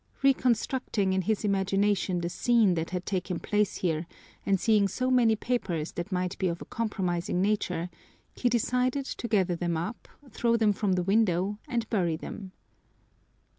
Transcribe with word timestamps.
Reconstructing 0.23 1.13
in 1.13 1.21
his 1.21 1.45
imagination 1.45 2.21
the 2.21 2.29
scene 2.29 2.73
that 2.73 2.89
had 2.89 3.05
taken 3.05 3.37
place 3.39 3.81
there 3.83 4.07
and 4.47 4.59
seeing 4.59 4.87
so 4.87 5.11
many 5.11 5.35
papers 5.35 5.91
that 5.91 6.11
might 6.11 6.35
be 6.39 6.47
of 6.47 6.59
a 6.59 6.65
compromising 6.65 7.39
nature, 7.39 7.87
he 8.33 8.49
decided 8.49 9.05
to 9.05 9.27
gather 9.27 9.55
them 9.55 9.77
up, 9.77 10.07
throw 10.31 10.57
them 10.57 10.73
from 10.73 10.93
the 10.93 11.03
window, 11.03 11.59
and 11.67 11.87
bury 11.91 12.15
them. 12.17 12.51